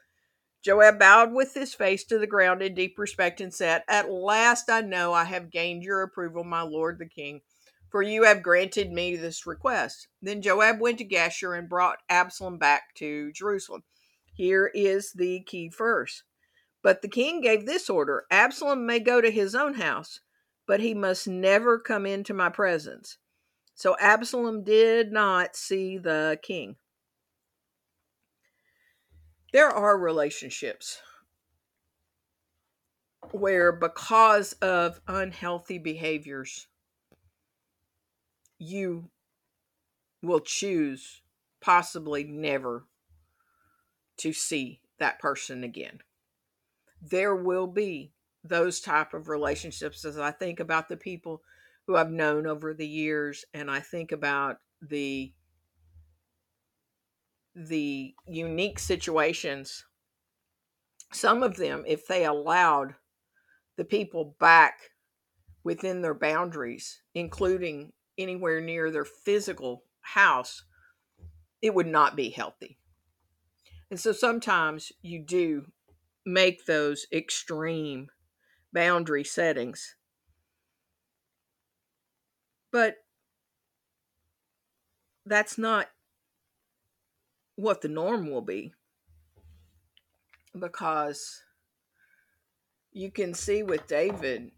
Joab 0.62 0.98
bowed 0.98 1.32
with 1.32 1.54
his 1.54 1.74
face 1.74 2.04
to 2.04 2.18
the 2.18 2.26
ground 2.26 2.62
in 2.62 2.74
deep 2.74 2.98
respect 2.98 3.40
and 3.40 3.52
said, 3.52 3.82
At 3.88 4.10
last 4.10 4.70
I 4.70 4.80
know 4.80 5.12
I 5.12 5.24
have 5.24 5.50
gained 5.50 5.82
your 5.82 6.02
approval, 6.02 6.42
my 6.42 6.62
lord 6.62 6.98
the 6.98 7.08
king, 7.08 7.40
for 7.90 8.02
you 8.02 8.24
have 8.24 8.42
granted 8.42 8.90
me 8.90 9.14
this 9.16 9.46
request. 9.46 10.08
Then 10.22 10.40
Joab 10.40 10.80
went 10.80 10.98
to 10.98 11.04
Geshur 11.04 11.58
and 11.58 11.68
brought 11.68 11.98
Absalom 12.08 12.58
back 12.58 12.94
to 12.96 13.30
Jerusalem. 13.32 13.82
Here 14.32 14.70
is 14.74 15.12
the 15.12 15.42
key 15.46 15.68
verse. 15.68 16.22
But 16.82 17.02
the 17.02 17.08
king 17.08 17.40
gave 17.40 17.66
this 17.66 17.88
order 17.88 18.24
Absalom 18.30 18.86
may 18.86 19.00
go 19.00 19.20
to 19.20 19.30
his 19.30 19.54
own 19.54 19.74
house 19.74 20.20
but 20.66 20.80
he 20.80 20.94
must 20.94 21.28
never 21.28 21.78
come 21.78 22.06
into 22.06 22.34
my 22.34 22.48
presence. 22.48 23.18
So 23.74 23.96
Absalom 24.00 24.64
did 24.64 25.12
not 25.12 25.56
see 25.56 25.98
the 25.98 26.38
king. 26.42 26.76
There 29.52 29.70
are 29.70 29.98
relationships 29.98 31.00
where, 33.30 33.72
because 33.72 34.52
of 34.54 35.00
unhealthy 35.06 35.78
behaviors, 35.78 36.66
you 38.58 39.10
will 40.22 40.40
choose 40.40 41.22
possibly 41.60 42.24
never 42.24 42.86
to 44.16 44.32
see 44.32 44.80
that 44.98 45.18
person 45.18 45.62
again. 45.62 46.00
There 47.02 47.34
will 47.34 47.66
be 47.66 48.13
those 48.44 48.80
type 48.80 49.14
of 49.14 49.28
relationships 49.28 50.04
as 50.04 50.18
I 50.18 50.30
think 50.30 50.60
about 50.60 50.88
the 50.88 50.96
people 50.96 51.42
who 51.86 51.96
I've 51.96 52.10
known 52.10 52.46
over 52.46 52.74
the 52.74 52.86
years 52.86 53.44
and 53.54 53.70
I 53.70 53.80
think 53.80 54.12
about 54.12 54.58
the 54.80 55.32
the 57.56 58.14
unique 58.26 58.78
situations. 58.78 59.84
Some 61.12 61.42
of 61.42 61.56
them 61.56 61.84
if 61.86 62.06
they 62.06 62.24
allowed 62.24 62.96
the 63.76 63.84
people 63.84 64.36
back 64.38 64.90
within 65.64 66.02
their 66.02 66.14
boundaries 66.14 67.02
including 67.14 67.92
anywhere 68.18 68.60
near 68.60 68.90
their 68.90 69.04
physical 69.04 69.84
house 70.02 70.64
it 71.62 71.74
would 71.74 71.86
not 71.86 72.14
be 72.14 72.28
healthy. 72.28 72.76
And 73.90 73.98
so 73.98 74.12
sometimes 74.12 74.92
you 75.00 75.24
do 75.24 75.72
make 76.26 76.66
those 76.66 77.06
extreme 77.12 78.08
boundary 78.74 79.24
settings. 79.24 79.96
But 82.70 82.96
that's 85.24 85.56
not 85.56 85.86
what 87.54 87.80
the 87.80 87.88
norm 87.88 88.28
will 88.28 88.42
be 88.42 88.74
because 90.58 91.42
you 92.92 93.10
can 93.10 93.32
see 93.32 93.62
with 93.62 93.86
David, 93.86 94.50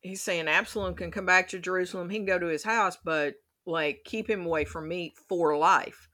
he's 0.00 0.22
saying 0.22 0.46
Absalom 0.46 0.94
can 0.94 1.10
come 1.10 1.26
back 1.26 1.48
to 1.48 1.58
Jerusalem, 1.58 2.10
he 2.10 2.18
can 2.18 2.26
go 2.26 2.38
to 2.38 2.46
his 2.46 2.64
house, 2.64 2.98
but 3.02 3.34
like 3.66 4.04
keep 4.04 4.28
him 4.28 4.44
away 4.44 4.64
from 4.64 4.88
me 4.88 5.14
for 5.28 5.56
life. 5.56 6.08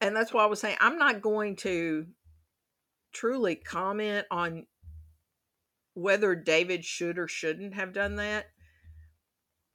And 0.00 0.14
that's 0.14 0.34
why 0.34 0.44
I 0.44 0.46
was 0.46 0.60
saying 0.60 0.76
I'm 0.80 0.98
not 0.98 1.22
going 1.22 1.56
to 1.56 2.06
truly 3.12 3.54
comment 3.54 4.26
on 4.30 4.66
whether 5.94 6.34
David 6.34 6.84
should 6.84 7.18
or 7.18 7.28
shouldn't 7.28 7.74
have 7.74 7.92
done 7.92 8.16
that, 8.16 8.46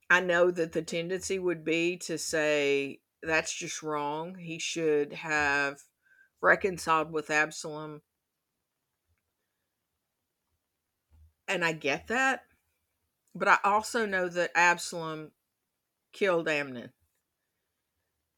I 0.10 0.20
know 0.20 0.52
that 0.52 0.74
the 0.74 0.82
tendency 0.82 1.40
would 1.40 1.64
be 1.64 1.98
to 1.98 2.18
say 2.18 3.02
that's 3.22 3.54
just 3.54 3.84
wrong. 3.84 4.36
He 4.36 4.60
should 4.60 5.14
have 5.14 5.80
reconciled 6.42 7.12
with 7.12 7.30
Absalom. 7.30 8.02
And 11.48 11.64
I 11.64 11.74
get 11.74 12.08
that. 12.08 12.44
But 13.36 13.48
I 13.48 13.58
also 13.64 14.06
know 14.06 14.28
that 14.30 14.52
Absalom 14.56 15.32
killed 16.12 16.48
Amnon. 16.48 16.92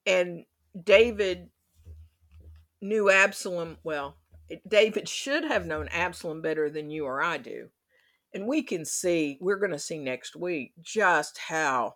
And 0.06 0.46
David 0.82 1.50
knew 2.82 3.10
Absalom, 3.10 3.78
well, 3.84 4.18
David 4.68 5.08
should 5.08 5.44
have 5.46 5.66
known 5.66 5.88
Absalom 5.90 6.42
better 6.42 6.70
than 6.70 6.90
you 6.90 7.06
or 7.06 7.22
I 7.22 7.38
do. 7.38 7.70
And 8.34 8.48
we 8.48 8.64
can 8.64 8.86
see, 8.86 9.38
we're 9.42 9.60
going 9.60 9.72
to 9.72 9.80
see 9.80 9.98
next 9.98 10.36
week 10.36 10.74
just 10.82 11.38
how 11.38 11.96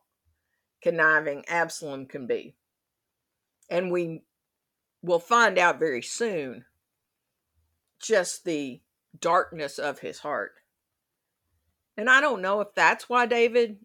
conniving 0.82 1.46
Absalom 1.48 2.06
can 2.06 2.28
be. 2.28 2.56
And 3.70 3.92
we 3.92 4.24
will 5.02 5.20
find 5.20 5.58
out 5.58 5.80
very 5.80 6.02
soon 6.02 6.66
just 8.02 8.44
the 8.44 8.82
darkness 9.20 9.80
of 9.80 10.00
his 10.00 10.20
heart. 10.20 10.54
And 11.98 12.10
I 12.10 12.22
don't 12.22 12.42
know 12.42 12.60
if 12.62 12.68
that's 12.76 13.10
why 13.10 13.26
David 13.26 13.78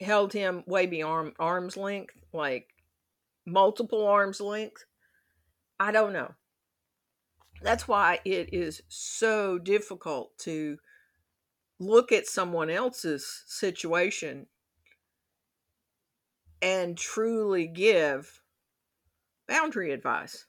held 0.00 0.32
him 0.32 0.64
way 0.66 0.86
beyond 0.86 1.34
arm's 1.38 1.76
length, 1.76 2.14
like 2.32 2.68
multiple 3.44 4.06
arm's 4.06 4.40
length. 4.40 4.84
I 5.78 5.92
don't 5.92 6.12
know. 6.12 6.34
That's 7.62 7.88
why 7.88 8.20
it 8.24 8.52
is 8.52 8.82
so 8.88 9.58
difficult 9.58 10.36
to 10.40 10.78
look 11.78 12.12
at 12.12 12.26
someone 12.26 12.70
else's 12.70 13.44
situation 13.46 14.46
and 16.62 16.96
truly 16.96 17.66
give 17.66 18.42
boundary 19.46 19.92
advice. 19.92 20.46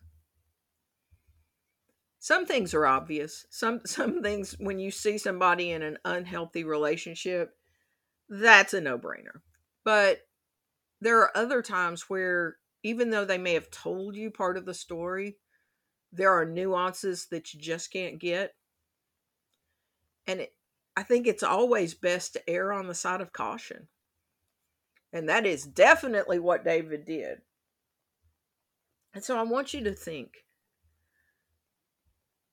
some 2.28 2.46
things 2.46 2.74
are 2.74 2.86
obvious. 2.86 3.46
Some 3.50 3.80
some 3.86 4.22
things 4.22 4.54
when 4.60 4.80
you 4.80 4.92
see 4.92 5.18
somebody 5.18 5.72
in 5.72 5.82
an 5.82 5.98
unhealthy 6.04 6.66
relationship, 6.66 7.56
that's 8.28 8.74
a 8.74 8.82
no-brainer. 8.82 9.42
But 9.86 10.28
there 11.00 11.20
are 11.22 11.32
other 11.36 11.62
times 11.62 12.10
where 12.10 12.58
even 12.84 13.12
though 13.12 13.24
they 13.24 13.38
may 13.38 13.54
have 13.54 13.72
told 13.72 14.18
you 14.18 14.30
part 14.30 14.58
of 14.58 14.66
the 14.66 14.74
story, 14.74 15.38
there 16.12 16.32
are 16.32 16.46
nuances 16.46 17.28
that 17.32 17.54
you 17.54 17.60
just 17.60 17.92
can't 17.92 18.20
get. 18.20 18.54
And 20.26 20.42
it, 20.42 20.54
I 20.96 21.04
think 21.04 21.28
it's 21.28 21.44
always 21.44 21.94
best 21.94 22.34
to 22.34 22.50
err 22.50 22.74
on 22.74 22.88
the 22.88 22.96
side 22.96 23.22
of 23.22 23.34
caution. 23.34 23.88
And 25.14 25.30
that 25.30 25.46
is 25.46 25.64
definitely 25.64 26.40
what 26.40 26.66
David 26.66 27.06
did. 27.06 27.40
And 29.14 29.24
so 29.24 29.38
I 29.38 29.44
want 29.44 29.74
you 29.74 29.84
to 29.84 29.94
think 29.94 30.30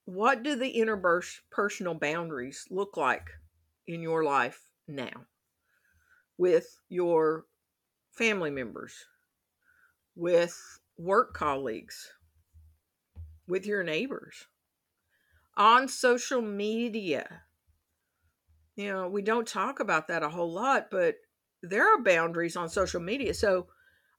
what 0.05 0.43
do 0.43 0.55
the 0.55 0.75
interpersonal 0.75 1.99
boundaries 1.99 2.67
look 2.71 2.97
like 2.97 3.27
in 3.87 4.03
your 4.03 4.23
life 4.25 4.61
now 4.87 5.27
with 6.37 6.67
your 6.89 7.45
family 8.13 8.51
members, 8.51 8.95
with 10.15 10.59
work 10.99 11.35
colleagues, 11.35 12.13
with 13.47 13.67
your 13.67 13.83
neighbors, 13.83 14.47
on 15.57 15.89
social 15.89 16.43
media? 16.43 17.43
You 18.77 18.93
know, 18.93 19.09
we 19.09 19.23
don't 19.23 19.47
talk 19.47 19.81
about 19.81 20.09
that 20.09 20.23
a 20.23 20.29
whole 20.29 20.53
lot, 20.53 20.89
but 20.91 21.17
there 21.63 21.87
are 21.87 22.03
boundaries 22.03 22.57
on 22.57 22.69
social 22.69 23.01
media. 23.01 23.33
So 23.35 23.69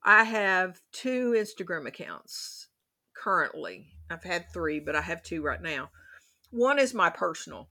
I 0.03 0.23
have 0.23 0.79
two 0.91 1.33
Instagram 1.37 1.87
accounts 1.87 2.67
currently. 3.13 3.87
I've 4.09 4.23
had 4.23 4.45
three, 4.53 4.79
but 4.79 4.95
I 4.95 5.01
have 5.01 5.23
two 5.23 5.41
right 5.41 5.61
now. 5.61 5.89
One 6.51 6.79
is 6.79 6.93
my 6.93 7.09
personal, 7.09 7.69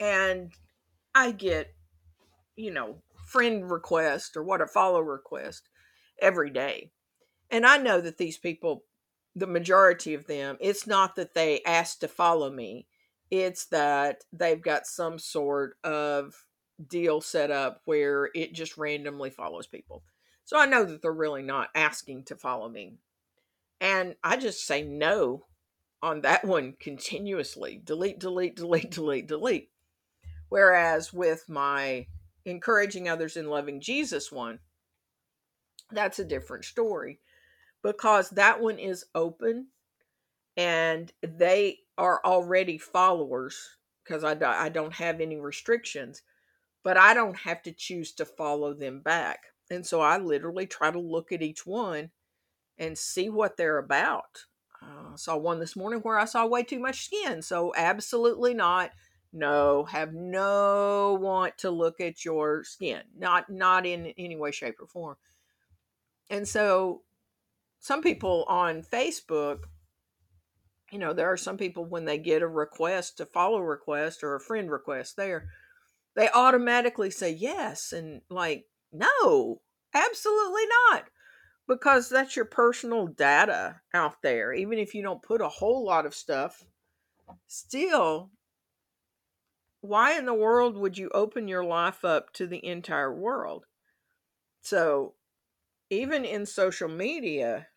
and 0.00 0.52
I 1.14 1.30
get, 1.30 1.74
you 2.56 2.72
know, 2.72 3.02
friend 3.26 3.70
request 3.70 4.36
or 4.36 4.42
what 4.42 4.60
a 4.60 4.66
follow 4.66 5.00
request 5.00 5.68
every 6.20 6.50
day. 6.50 6.90
And 7.50 7.66
I 7.66 7.76
know 7.76 8.00
that 8.00 8.16
these 8.16 8.38
people, 8.38 8.84
the 9.36 9.46
majority 9.46 10.14
of 10.14 10.26
them, 10.26 10.56
it's 10.60 10.86
not 10.86 11.14
that 11.16 11.34
they 11.34 11.62
asked 11.64 12.00
to 12.00 12.08
follow 12.08 12.50
me, 12.50 12.86
it's 13.30 13.66
that 13.66 14.24
they've 14.32 14.62
got 14.62 14.86
some 14.86 15.18
sort 15.18 15.76
of 15.84 16.34
deal 16.88 17.20
set 17.20 17.50
up 17.50 17.82
where 17.84 18.30
it 18.34 18.54
just 18.54 18.78
randomly 18.78 19.28
follows 19.28 19.66
people. 19.66 20.02
So 20.44 20.58
I 20.58 20.64
know 20.64 20.84
that 20.84 21.02
they're 21.02 21.12
really 21.12 21.42
not 21.42 21.68
asking 21.74 22.24
to 22.24 22.36
follow 22.36 22.68
me. 22.68 22.94
And 23.78 24.16
I 24.24 24.38
just 24.38 24.66
say 24.66 24.82
no 24.82 25.44
on 26.02 26.22
that 26.22 26.44
one 26.44 26.74
continuously 26.80 27.80
delete, 27.84 28.18
delete, 28.18 28.56
delete, 28.56 28.90
delete, 28.90 29.26
delete. 29.26 29.70
Whereas 30.48 31.12
with 31.12 31.48
my 31.48 32.06
encouraging 32.46 33.08
others 33.08 33.36
in 33.36 33.50
loving 33.50 33.80
Jesus 33.80 34.32
one, 34.32 34.60
that's 35.90 36.18
a 36.18 36.24
different 36.24 36.64
story 36.64 37.20
because 37.86 38.30
that 38.30 38.60
one 38.60 38.80
is 38.80 39.04
open 39.14 39.68
and 40.56 41.12
they 41.22 41.78
are 41.96 42.20
already 42.24 42.78
followers 42.78 43.76
because 44.02 44.24
I, 44.24 44.36
I 44.42 44.70
don't 44.70 44.94
have 44.94 45.20
any 45.20 45.36
restrictions, 45.36 46.22
but 46.82 46.96
I 46.96 47.14
don't 47.14 47.36
have 47.36 47.62
to 47.62 47.72
choose 47.72 48.12
to 48.14 48.24
follow 48.24 48.74
them 48.74 49.02
back. 49.02 49.38
And 49.70 49.86
so 49.86 50.00
I 50.00 50.18
literally 50.18 50.66
try 50.66 50.90
to 50.90 50.98
look 50.98 51.30
at 51.30 51.42
each 51.42 51.64
one 51.64 52.10
and 52.76 52.98
see 52.98 53.28
what 53.28 53.56
they're 53.56 53.78
about. 53.78 54.46
Uh, 54.82 55.14
saw 55.14 55.36
one 55.36 55.60
this 55.60 55.76
morning 55.76 56.00
where 56.00 56.18
I 56.18 56.24
saw 56.24 56.44
way 56.44 56.64
too 56.64 56.80
much 56.80 57.04
skin. 57.04 57.40
So 57.40 57.72
absolutely 57.76 58.52
not. 58.52 58.90
No, 59.32 59.84
have 59.84 60.12
no 60.12 61.16
want 61.20 61.56
to 61.58 61.70
look 61.70 62.00
at 62.00 62.24
your 62.24 62.64
skin. 62.64 63.02
Not 63.16 63.48
not 63.48 63.86
in 63.86 64.06
any 64.18 64.36
way, 64.36 64.50
shape, 64.50 64.76
or 64.80 64.86
form. 64.86 65.16
And 66.30 66.46
so 66.46 67.02
some 67.80 68.02
people 68.02 68.44
on 68.48 68.82
Facebook, 68.82 69.64
you 70.90 70.98
know, 70.98 71.12
there 71.12 71.30
are 71.30 71.36
some 71.36 71.56
people 71.56 71.84
when 71.84 72.04
they 72.04 72.18
get 72.18 72.42
a 72.42 72.48
request, 72.48 73.20
a 73.20 73.26
follow 73.26 73.60
request 73.60 74.22
or 74.22 74.34
a 74.34 74.40
friend 74.40 74.70
request 74.70 75.16
there, 75.16 75.48
they 76.14 76.28
automatically 76.30 77.10
say 77.10 77.30
yes 77.30 77.92
and 77.92 78.22
like 78.30 78.64
no, 78.92 79.60
absolutely 79.94 80.64
not. 80.90 81.04
Because 81.68 82.08
that's 82.08 82.36
your 82.36 82.44
personal 82.44 83.08
data 83.08 83.80
out 83.92 84.22
there. 84.22 84.52
Even 84.52 84.78
if 84.78 84.94
you 84.94 85.02
don't 85.02 85.22
put 85.22 85.40
a 85.40 85.48
whole 85.48 85.84
lot 85.84 86.06
of 86.06 86.14
stuff, 86.14 86.64
still, 87.48 88.30
why 89.80 90.16
in 90.16 90.26
the 90.26 90.34
world 90.34 90.76
would 90.76 90.96
you 90.96 91.10
open 91.12 91.48
your 91.48 91.64
life 91.64 92.04
up 92.04 92.32
to 92.34 92.46
the 92.46 92.64
entire 92.64 93.12
world? 93.12 93.64
So, 94.60 95.14
even 95.90 96.24
in 96.24 96.46
social 96.46 96.88
media, 96.88 97.68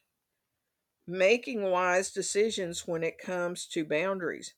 making 1.07 1.63
wise 1.63 2.11
decisions 2.11 2.87
when 2.87 3.03
it 3.03 3.17
comes 3.17 3.65
to 3.67 3.85
boundaries. 3.85 4.53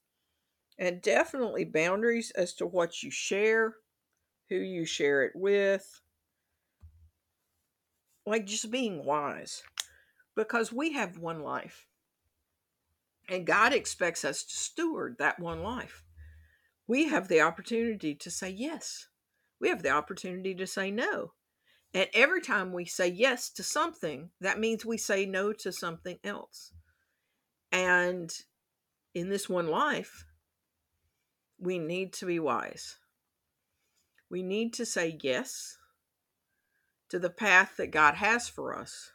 And 0.77 1.01
definitely 1.01 1.65
boundaries 1.65 2.31
as 2.31 2.53
to 2.55 2.65
what 2.65 3.03
you 3.03 3.11
share, 3.11 3.75
who 4.49 4.55
you 4.55 4.85
share 4.85 5.23
it 5.23 5.33
with, 5.35 6.01
like 8.25 8.45
just 8.45 8.71
being 8.71 9.05
wise 9.05 9.63
because 10.35 10.71
we 10.71 10.93
have 10.93 11.17
one 11.17 11.41
life 11.41 11.87
and 13.29 13.45
God 13.45 13.73
expects 13.73 14.25
us 14.25 14.43
to 14.43 14.55
steward 14.55 15.15
that 15.19 15.39
one 15.39 15.63
life. 15.63 16.03
We 16.87 17.07
have 17.07 17.27
the 17.27 17.41
opportunity 17.41 18.15
to 18.15 18.29
say 18.29 18.49
yes, 18.49 19.07
we 19.59 19.69
have 19.69 19.83
the 19.83 19.91
opportunity 19.91 20.53
to 20.55 20.67
say 20.67 20.91
no. 20.91 21.33
And 21.93 22.07
every 22.13 22.41
time 22.41 22.71
we 22.71 22.85
say 22.85 23.07
yes 23.07 23.49
to 23.51 23.63
something, 23.63 24.29
that 24.39 24.59
means 24.59 24.85
we 24.85 24.97
say 24.97 25.25
no 25.25 25.51
to 25.53 25.71
something 25.71 26.17
else. 26.23 26.71
And 27.71 28.33
in 29.13 29.29
this 29.29 29.49
one 29.49 29.67
life, 29.67 30.25
we 31.59 31.79
need 31.79 32.13
to 32.13 32.25
be 32.25 32.39
wise. 32.39 32.97
We 34.29 34.41
need 34.41 34.73
to 34.75 34.85
say 34.85 35.17
yes 35.21 35.77
to 37.09 37.19
the 37.19 37.29
path 37.29 37.73
that 37.77 37.91
God 37.91 38.15
has 38.15 38.47
for 38.47 38.77
us. 38.77 39.11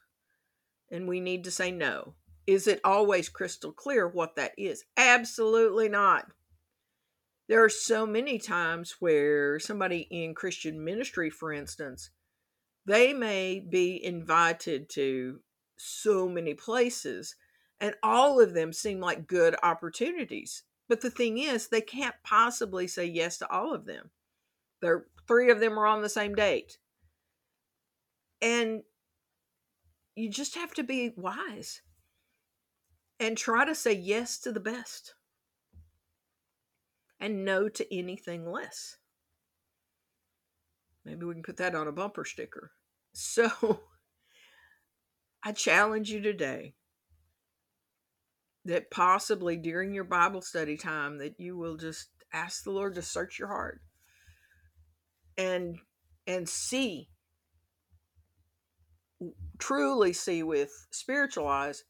And 0.91 1.09
we 1.09 1.19
need 1.19 1.45
to 1.45 1.51
say 1.51 1.71
no. 1.71 2.15
Is 2.47 2.67
it 2.67 2.81
always 2.85 3.29
crystal 3.29 3.73
clear 3.73 4.07
what 4.07 4.37
that 4.37 4.53
is? 4.57 4.85
Absolutely 4.97 5.89
not. 5.89 6.27
There 7.49 7.65
are 7.65 7.71
so 7.71 8.07
many 8.07 8.39
times 8.39 8.97
where 9.01 9.59
somebody 9.59 10.07
in 10.11 10.35
Christian 10.35 10.85
ministry, 10.85 11.31
for 11.31 11.53
instance, 11.53 12.11
they 12.87 13.13
may 13.13 13.61
be 13.61 14.03
invited 14.03 14.89
to 14.91 15.41
so 15.77 16.29
many 16.29 16.55
places, 16.55 17.35
and 17.81 17.95
all 18.03 18.41
of 18.41 18.55
them 18.55 18.73
seem 18.73 19.01
like 19.01 19.27
good 19.27 19.57
opportunities. 19.63 20.63
But 20.89 21.01
the 21.01 21.11
thing 21.11 21.39
is, 21.39 21.69
they 21.69 21.81
can't 21.81 22.15
possibly 22.25 22.87
say 22.87 23.05
yes 23.05 23.39
to 23.39 23.51
all 23.51 23.75
of 23.75 23.87
them. 23.87 24.11
There, 24.81 25.07
three 25.27 25.51
of 25.51 25.59
them 25.59 25.79
are 25.79 25.87
on 25.87 26.03
the 26.03 26.09
same 26.09 26.35
date. 26.35 26.79
And 28.41 28.83
you 30.15 30.31
just 30.31 30.55
have 30.55 30.73
to 30.75 30.85
be 30.85 31.13
wise 31.17 31.83
and 33.19 33.37
try 33.37 33.65
to 33.65 33.75
say 33.75 33.93
yes 33.93 34.39
to 34.39 34.53
the 34.53 34.61
best 34.61 35.15
and 37.19 37.45
no 37.45 37.69
to 37.69 37.95
anything 37.95 38.51
less. 38.51 38.99
Maybe 41.05 41.25
we 41.25 41.35
can 41.35 41.43
put 41.43 41.57
that 41.57 41.75
on 41.75 41.89
a 41.89 41.93
bumper 41.93 42.25
sticker. 42.25 42.73
So 43.19 43.81
I 45.43 45.53
challenge 45.53 46.11
you 46.11 46.21
today 46.21 46.75
that 48.67 48.91
possibly 48.91 49.57
during 49.57 49.95
your 49.95 50.05
Bible 50.05 50.43
study 50.43 50.77
time 50.77 51.17
that 51.19 51.41
you 51.41 51.57
will 51.57 51.77
just 51.77 52.09
ask 52.35 52.63
the 52.63 52.73
Lord 52.73 52.95
to 52.97 53.03
search 53.03 53.39
your 53.39 53.49
heart 53.49 53.81
and 55.39 55.79
and 56.27 56.47
see 56.47 57.09
truly 59.59 60.13
see 60.13 60.43
with 60.43 60.87
spiritual 60.91 61.49
eyes 61.49 61.85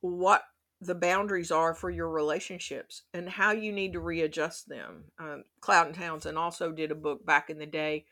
what 0.00 0.42
the 0.80 0.96
boundaries 0.96 1.52
are 1.52 1.74
for 1.74 1.90
your 1.90 2.08
relationships 2.08 3.02
and 3.14 3.28
how 3.28 3.52
you 3.52 3.70
need 3.70 3.92
to 3.92 4.00
readjust 4.00 4.68
them. 4.68 5.04
Um, 5.20 5.44
Cloud 5.60 5.86
and 5.86 5.94
Townsend 5.94 6.36
also 6.36 6.72
did 6.72 6.90
a 6.90 6.96
book 6.96 7.24
back 7.24 7.50
in 7.50 7.58
the 7.58 7.66
day, 7.66 8.06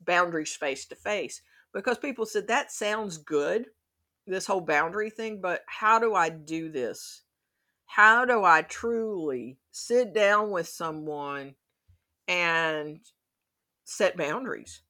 Boundaries 0.00 0.54
Face 0.54 0.86
to 0.86 0.94
Face, 0.94 1.42
because 1.72 1.98
people 1.98 2.26
said 2.26 2.48
that 2.48 2.72
sounds 2.72 3.18
good, 3.18 3.66
this 4.26 4.46
whole 4.46 4.60
boundary 4.60 5.10
thing, 5.10 5.40
but 5.40 5.62
how 5.66 5.98
do 5.98 6.14
I 6.14 6.28
do 6.28 6.70
this? 6.70 7.22
How 7.86 8.24
do 8.24 8.42
I 8.42 8.62
truly 8.62 9.58
sit 9.70 10.14
down 10.14 10.50
with 10.50 10.68
someone 10.68 11.54
and 12.26 13.00
set 13.84 14.16
boundaries? 14.16 14.82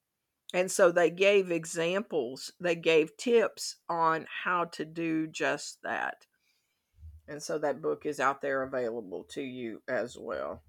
And 0.53 0.71
so 0.71 0.93
they 0.93 1.11
gave 1.11 1.51
examples, 1.51 2.53
they 2.61 2.77
gave 2.77 3.17
tips 3.17 3.77
on 3.89 4.27
how 4.45 4.67
to 4.67 4.85
do 4.85 5.27
just 5.27 5.83
that. 5.83 6.27
And 7.27 7.43
so 7.43 7.59
that 7.59 7.83
book 7.83 8.07
is 8.07 8.21
out 8.21 8.41
there 8.41 8.63
available 8.63 9.25
to 9.31 9.43
you 9.43 9.83
as 9.89 10.17
well. 10.17 10.63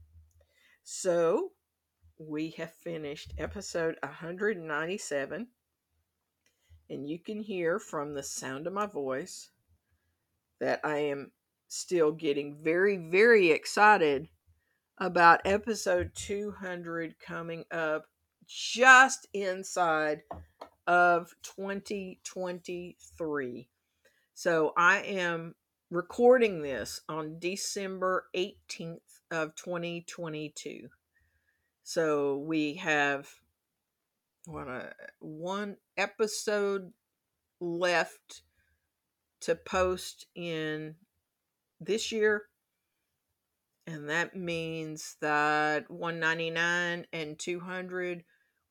So 0.83 1.51
we 2.17 2.51
have 2.51 2.73
finished 2.73 3.33
episode 3.37 3.97
197. 4.01 5.47
And 6.89 7.09
you 7.09 7.19
can 7.19 7.39
hear 7.39 7.79
from 7.79 8.13
the 8.13 8.23
sound 8.23 8.67
of 8.67 8.73
my 8.73 8.85
voice 8.85 9.49
that 10.59 10.81
I 10.83 10.97
am 10.97 11.31
still 11.67 12.11
getting 12.11 12.57
very, 12.61 12.97
very 12.97 13.49
excited 13.51 14.27
about 14.97 15.41
episode 15.45 16.11
200 16.15 17.17
coming 17.19 17.65
up 17.71 18.05
just 18.47 19.27
inside 19.33 20.21
of 20.87 21.33
2023. 21.41 23.67
So 24.35 24.71
I 24.77 24.99
am 24.99 25.55
recording 25.89 26.61
this 26.61 27.01
on 27.09 27.39
December 27.39 28.27
18th 28.35 28.99
of 29.31 29.55
2022. 29.55 30.89
So 31.87 32.39
we 32.39 32.73
have 32.75 33.29
what 34.47 34.67
a, 34.67 34.91
one 35.19 35.77
episode 35.95 36.91
left 37.61 38.41
to 39.41 39.53
post 39.53 40.25
in 40.33 40.95
this 41.79 42.11
year 42.11 42.45
and 43.85 44.09
that 44.09 44.35
means 44.35 45.15
that 45.21 45.91
199 45.91 47.05
and 47.13 47.37
200 47.37 48.23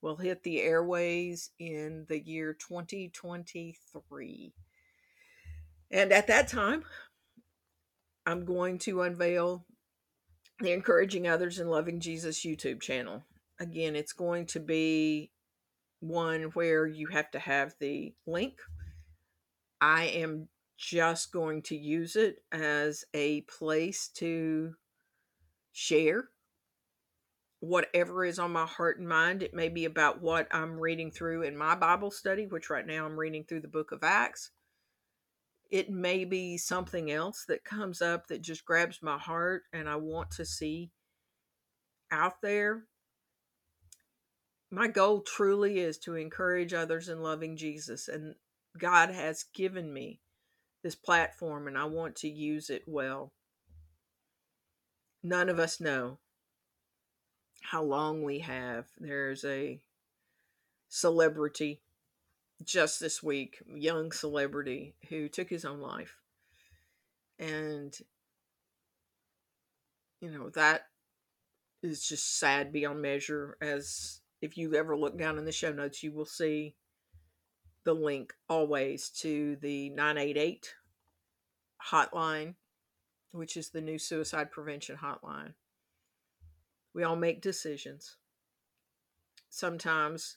will 0.02 0.16
hit 0.16 0.42
the 0.42 0.60
airways 0.60 1.52
in 1.60 2.06
the 2.08 2.18
year 2.18 2.52
2023 2.52 4.54
and 5.92 6.12
at 6.12 6.26
that 6.26 6.48
time 6.48 6.82
i'm 8.26 8.44
going 8.44 8.78
to 8.78 9.02
unveil 9.02 9.64
the 10.60 10.72
encouraging 10.72 11.26
others 11.26 11.58
and 11.58 11.70
loving 11.70 12.00
jesus 12.00 12.44
youtube 12.44 12.80
channel 12.80 13.24
again 13.60 13.96
it's 13.96 14.12
going 14.12 14.46
to 14.46 14.60
be 14.60 15.30
one 16.00 16.44
where 16.54 16.86
you 16.86 17.06
have 17.08 17.30
to 17.30 17.38
have 17.38 17.74
the 17.80 18.14
link 18.26 18.58
i 19.80 20.04
am 20.04 20.48
just 20.76 21.32
going 21.32 21.62
to 21.62 21.76
use 21.76 22.16
it 22.16 22.38
as 22.52 23.04
a 23.14 23.42
place 23.42 24.08
to 24.08 24.74
share 25.72 26.28
whatever 27.64 28.24
is 28.24 28.38
on 28.38 28.52
my 28.52 28.66
heart 28.66 28.98
and 28.98 29.08
mind. 29.08 29.42
It 29.42 29.54
may 29.54 29.68
be 29.68 29.84
about 29.84 30.20
what 30.20 30.46
I'm 30.50 30.78
reading 30.78 31.10
through 31.10 31.42
in 31.42 31.56
my 31.56 31.74
Bible 31.74 32.10
study, 32.10 32.46
which 32.46 32.70
right 32.70 32.86
now 32.86 33.06
I'm 33.06 33.18
reading 33.18 33.44
through 33.44 33.60
the 33.60 33.68
book 33.68 33.90
of 33.90 34.00
Acts. 34.02 34.50
It 35.74 35.90
may 35.90 36.24
be 36.24 36.56
something 36.56 37.10
else 37.10 37.44
that 37.48 37.64
comes 37.64 38.00
up 38.00 38.28
that 38.28 38.42
just 38.42 38.64
grabs 38.64 39.02
my 39.02 39.18
heart 39.18 39.64
and 39.72 39.88
I 39.88 39.96
want 39.96 40.30
to 40.32 40.44
see 40.44 40.92
out 42.12 42.40
there. 42.42 42.84
My 44.70 44.86
goal 44.86 45.20
truly 45.20 45.80
is 45.80 45.98
to 45.98 46.14
encourage 46.14 46.72
others 46.72 47.08
in 47.08 47.22
loving 47.22 47.56
Jesus, 47.56 48.08
and 48.08 48.34
God 48.78 49.10
has 49.10 49.44
given 49.52 49.92
me 49.92 50.20
this 50.82 50.94
platform, 50.94 51.66
and 51.66 51.76
I 51.76 51.86
want 51.86 52.14
to 52.16 52.28
use 52.28 52.70
it 52.70 52.84
well 52.86 53.32
none 55.24 55.48
of 55.48 55.58
us 55.58 55.80
know 55.80 56.18
how 57.62 57.82
long 57.82 58.22
we 58.22 58.40
have. 58.40 58.86
There's 58.98 59.44
a 59.44 59.80
celebrity 60.88 61.80
just 62.62 63.00
this 63.00 63.22
week, 63.22 63.62
young 63.66 64.12
celebrity 64.12 64.94
who 65.08 65.28
took 65.28 65.48
his 65.48 65.64
own 65.64 65.80
life. 65.80 66.16
And 67.38 67.96
you 70.20 70.30
know, 70.30 70.48
that 70.50 70.86
is 71.82 72.06
just 72.06 72.38
sad 72.38 72.72
beyond 72.72 73.02
measure 73.02 73.58
as 73.60 74.20
if 74.40 74.56
you 74.56 74.74
ever 74.74 74.96
look 74.96 75.18
down 75.18 75.36
in 75.36 75.44
the 75.44 75.52
show 75.52 75.72
notes, 75.72 76.02
you 76.02 76.12
will 76.12 76.24
see 76.24 76.76
the 77.84 77.94
link 77.94 78.32
always 78.48 79.10
to 79.10 79.56
the 79.56 79.90
988 79.90 80.74
hotline 81.90 82.54
which 83.34 83.56
is 83.56 83.70
the 83.70 83.80
new 83.80 83.98
suicide 83.98 84.52
prevention 84.52 84.96
hotline. 84.96 85.54
We 86.94 87.02
all 87.02 87.16
make 87.16 87.42
decisions. 87.42 88.16
Sometimes 89.50 90.36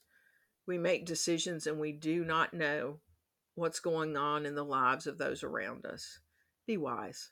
we 0.67 0.77
make 0.77 1.05
decisions 1.05 1.65
and 1.65 1.79
we 1.79 1.91
do 1.91 2.23
not 2.23 2.53
know 2.53 2.99
what's 3.55 3.79
going 3.79 4.15
on 4.15 4.45
in 4.45 4.53
the 4.53 4.63
lives 4.65 5.07
of 5.07 5.17
those 5.17 5.43
around 5.43 5.85
us. 5.85 6.19
Be 6.67 6.77
wise. 6.77 7.31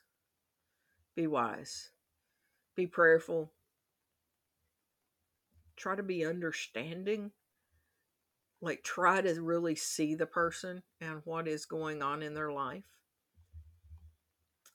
Be 1.14 1.26
wise. 1.26 1.90
Be 2.74 2.86
prayerful. 2.86 3.52
Try 5.76 5.94
to 5.94 6.02
be 6.02 6.24
understanding. 6.24 7.30
Like, 8.62 8.82
try 8.82 9.20
to 9.20 9.42
really 9.42 9.76
see 9.76 10.14
the 10.14 10.26
person 10.26 10.82
and 11.00 11.20
what 11.24 11.46
is 11.46 11.66
going 11.66 12.02
on 12.02 12.22
in 12.22 12.34
their 12.34 12.50
life 12.50 12.84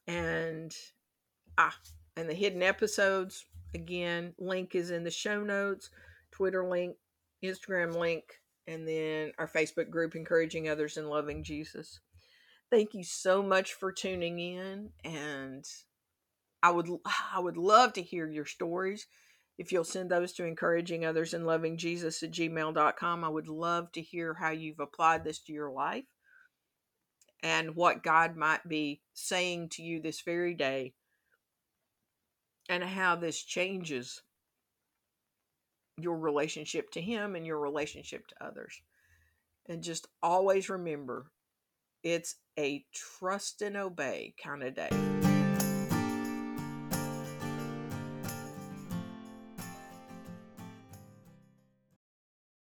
and 0.07 0.75
ah 1.57 1.75
and 2.17 2.29
the 2.29 2.33
hidden 2.33 2.63
episodes 2.63 3.45
again 3.73 4.33
link 4.39 4.75
is 4.75 4.91
in 4.91 5.03
the 5.03 5.11
show 5.11 5.43
notes 5.43 5.89
twitter 6.31 6.65
link 6.65 6.95
instagram 7.43 7.95
link 7.95 8.40
and 8.67 8.87
then 8.87 9.31
our 9.37 9.47
facebook 9.47 9.89
group 9.89 10.15
encouraging 10.15 10.69
others 10.69 10.97
and 10.97 11.09
loving 11.09 11.43
jesus. 11.43 11.99
Thank 12.69 12.93
you 12.93 13.03
so 13.03 13.43
much 13.43 13.73
for 13.73 13.91
tuning 13.91 14.39
in 14.39 14.91
and 15.03 15.65
i 16.63 16.71
would 16.71 16.87
i 17.33 17.39
would 17.39 17.57
love 17.57 17.93
to 17.93 18.01
hear 18.01 18.27
your 18.27 18.45
stories. 18.45 19.07
If 19.57 19.71
you'll 19.71 19.83
send 19.83 20.09
those 20.09 20.33
to 20.33 20.45
encouraging 20.45 21.05
others 21.05 21.33
and 21.33 21.45
loving 21.45 21.77
jesus 21.77 22.23
at 22.23 22.31
gmail.com 22.31 23.23
i 23.23 23.29
would 23.29 23.47
love 23.47 23.91
to 23.91 24.01
hear 24.01 24.33
how 24.33 24.51
you've 24.51 24.79
applied 24.79 25.23
this 25.23 25.39
to 25.39 25.53
your 25.53 25.71
life 25.71 26.05
and 27.43 27.75
what 27.75 28.03
God 28.03 28.35
might 28.35 28.67
be 28.67 29.01
saying 29.13 29.69
to 29.69 29.81
you 29.81 30.01
this 30.01 30.21
very 30.21 30.53
day, 30.53 30.93
and 32.69 32.83
how 32.83 33.15
this 33.15 33.41
changes 33.43 34.21
your 36.03 36.17
relationship 36.17 36.91
to 36.91 37.01
Him 37.01 37.35
and 37.35 37.45
your 37.45 37.59
relationship 37.59 38.27
to 38.27 38.45
others. 38.45 38.81
And 39.67 39.83
just 39.83 40.07
always 40.21 40.69
remember 40.69 41.27
it's 42.03 42.35
a 42.57 42.85
trust 42.93 43.61
and 43.61 43.77
obey 43.77 44.33
kind 44.43 44.63
of 44.63 44.75
day. 44.75 45.30